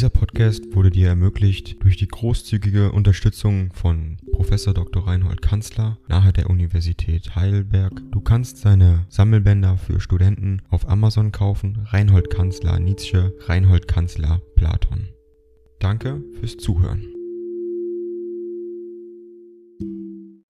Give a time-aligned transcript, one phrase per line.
[0.00, 5.06] Dieser Podcast wurde dir ermöglicht durch die großzügige Unterstützung von Professor Dr.
[5.06, 7.92] Reinhold Kanzler nahe der Universität Heidelberg.
[8.10, 11.86] Du kannst seine Sammelbänder für Studenten auf Amazon kaufen.
[11.90, 15.10] Reinhold Kanzler Nietzsche, Reinhold Kanzler Platon.
[15.80, 17.04] Danke fürs Zuhören.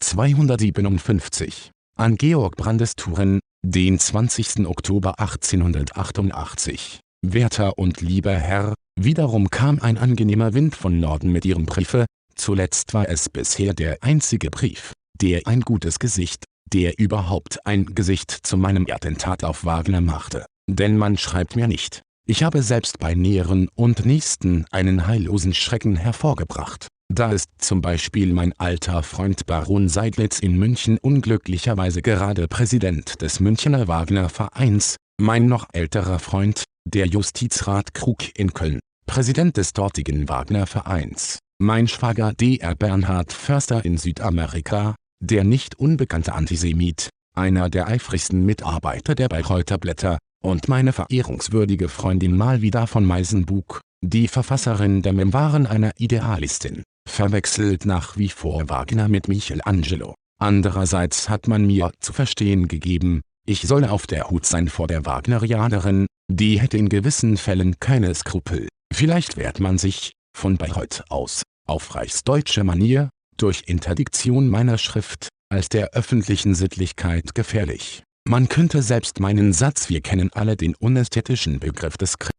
[0.00, 4.66] 257 an Georg Brandes-Thuren, den 20.
[4.66, 6.98] Oktober 1888.
[7.32, 12.94] Werter und lieber Herr, wiederum kam ein angenehmer Wind von Norden mit Ihrem Briefe, zuletzt
[12.94, 18.56] war es bisher der einzige Brief, der ein gutes Gesicht, der überhaupt ein Gesicht zu
[18.56, 20.46] meinem Attentat auf Wagner machte.
[20.68, 22.02] Denn man schreibt mir nicht.
[22.28, 26.88] Ich habe selbst bei Näheren und Nächsten einen heillosen Schrecken hervorgebracht.
[27.08, 33.38] Da ist zum Beispiel mein alter Freund Baron Seidlitz in München unglücklicherweise gerade Präsident des
[33.38, 40.28] Münchener Wagner Vereins, mein noch älterer Freund, der Justizrat Krug in Köln, Präsident des dortigen
[40.28, 42.74] Wagner Vereins, mein Schwager Dr.
[42.74, 50.18] Bernhard Förster in Südamerika, der nicht unbekannte Antisemit, einer der eifrigsten Mitarbeiter der Bayreuther Blätter,
[50.44, 58.16] und meine verehrungswürdige Freundin Malvida von Meisenbug, die Verfasserin der Memoiren einer Idealistin verwechselt nach
[58.16, 60.14] wie vor Wagner mit Michelangelo.
[60.38, 65.06] Andererseits hat man mir zu verstehen gegeben, ich solle auf der Hut sein vor der
[65.06, 68.68] Wagnerianerin, die hätte in gewissen Fällen keine Skrupel.
[68.92, 75.68] Vielleicht wehrt man sich, von Bayreuth aus, auf reichsdeutsche Manier, durch Interdiktion meiner Schrift, als
[75.68, 78.02] der öffentlichen Sittlichkeit gefährlich.
[78.28, 82.32] Man könnte selbst meinen Satz wir kennen alle den unästhetischen Begriff des Kri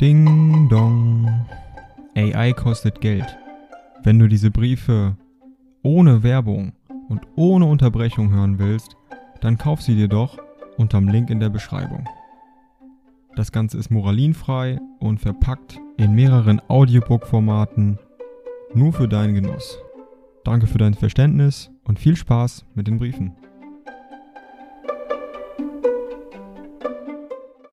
[0.00, 1.46] Ding dong.
[2.14, 3.26] AI kostet Geld.
[4.02, 5.18] Wenn du diese Briefe
[5.82, 6.72] ohne Werbung
[7.08, 8.96] und ohne Unterbrechung hören willst,
[9.40, 10.38] dann kauf sie dir doch
[10.76, 12.08] unterm Link in der Beschreibung.
[13.36, 17.98] Das Ganze ist moralinfrei und verpackt in mehreren Audiobook-Formaten
[18.74, 19.78] nur für deinen Genuss.
[20.44, 23.34] Danke für dein Verständnis und viel Spaß mit den Briefen.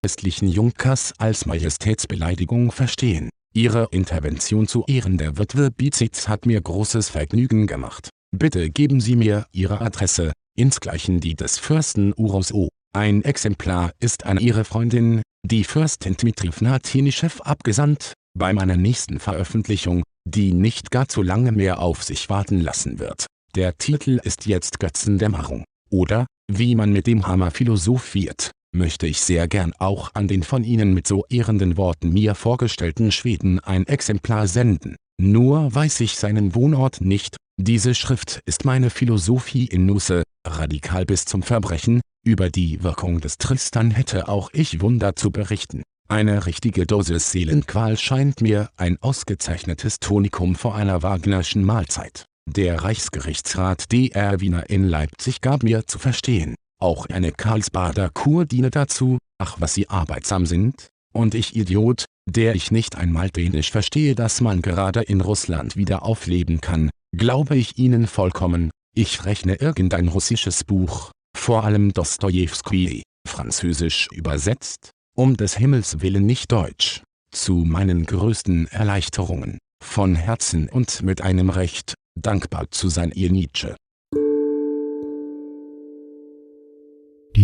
[0.08, 3.30] westlichen Junkers als Majestätsbeleidigung verstehen.
[3.58, 8.10] Ihre Intervention zu Ehren der Witwe Bizitz hat mir großes Vergnügen gemacht.
[8.30, 12.70] Bitte geben Sie mir Ihre Adresse, insgleichen die des Fürsten Uros O.
[12.96, 20.04] Ein Exemplar ist an Ihre Freundin, die Fürstin Dmitrivna Tinischew abgesandt, bei meiner nächsten Veröffentlichung,
[20.24, 23.26] die nicht gar zu lange mehr auf sich warten lassen wird.
[23.56, 25.64] Der Titel ist jetzt Götzendämmerung.
[25.90, 30.64] Oder, wie man mit dem Hammer philosophiert möchte ich sehr gern auch an den von
[30.64, 34.96] Ihnen mit so ehrenden Worten mir vorgestellten Schweden ein Exemplar senden.
[35.20, 41.26] Nur weiß ich seinen Wohnort nicht, diese Schrift ist meine Philosophie in Nusse, radikal bis
[41.26, 45.82] zum Verbrechen, über die Wirkung des Tristan hätte auch ich Wunder zu berichten.
[46.08, 52.26] Eine richtige Dosis Seelenqual scheint mir ein ausgezeichnetes Tonikum vor einer Wagnerschen Mahlzeit.
[52.48, 58.70] Der Reichsgerichtsrat DR Wiener in Leipzig gab mir zu verstehen, auch eine Karlsbader Kur diene
[58.70, 64.16] dazu, ach was sie arbeitsam sind, und ich Idiot, der ich nicht einmal Dänisch verstehe
[64.16, 70.08] dass man gerade in Russland wieder aufleben kann, glaube ich Ihnen vollkommen, ich rechne irgendein
[70.08, 78.06] russisches Buch, vor allem Dostojewski, französisch übersetzt, um des Himmels willen nicht deutsch, zu meinen
[78.06, 83.76] größten Erleichterungen, von Herzen und mit einem Recht, dankbar zu sein ihr Nietzsche.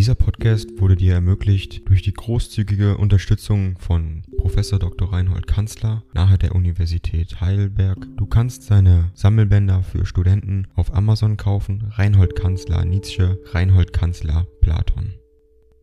[0.03, 5.13] Dieser Podcast wurde dir ermöglicht durch die großzügige Unterstützung von Professor Dr.
[5.13, 8.05] Reinhold Kanzler nahe der Universität Heidelberg.
[8.17, 11.85] Du kannst seine Sammelbänder für Studenten auf Amazon kaufen.
[11.91, 15.13] Reinhold Kanzler Nietzsche, Reinhold Kanzler Platon.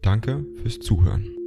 [0.03, 1.39] Danke fürs Zuhören.